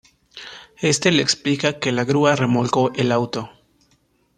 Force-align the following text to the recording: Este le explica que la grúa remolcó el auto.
Este 0.79 1.11
le 1.11 1.21
explica 1.21 1.77
que 1.77 1.91
la 1.91 2.05
grúa 2.05 2.35
remolcó 2.35 2.91
el 2.95 3.11
auto. 3.11 3.51